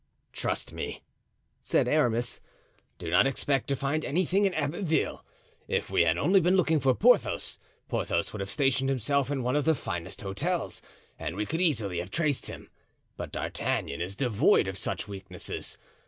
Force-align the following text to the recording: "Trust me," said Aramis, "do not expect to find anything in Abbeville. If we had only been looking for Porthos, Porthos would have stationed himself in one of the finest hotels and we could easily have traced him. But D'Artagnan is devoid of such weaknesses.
"Trust 0.33 0.73
me," 0.73 1.03
said 1.61 1.87
Aramis, 1.87 2.41
"do 2.97 3.11
not 3.11 3.27
expect 3.27 3.67
to 3.67 3.75
find 3.75 4.03
anything 4.03 4.45
in 4.45 4.53
Abbeville. 4.55 5.23
If 5.67 5.91
we 5.91 6.01
had 6.01 6.17
only 6.17 6.41
been 6.41 6.57
looking 6.57 6.79
for 6.79 6.95
Porthos, 6.95 7.59
Porthos 7.87 8.33
would 8.33 8.39
have 8.39 8.49
stationed 8.49 8.89
himself 8.89 9.29
in 9.29 9.43
one 9.43 9.55
of 9.55 9.65
the 9.65 9.75
finest 9.75 10.21
hotels 10.21 10.81
and 11.19 11.35
we 11.35 11.45
could 11.45 11.61
easily 11.61 11.99
have 11.99 12.09
traced 12.09 12.47
him. 12.47 12.71
But 13.15 13.31
D'Artagnan 13.31 14.01
is 14.01 14.15
devoid 14.15 14.67
of 14.67 14.75
such 14.75 15.07
weaknesses. 15.07 15.77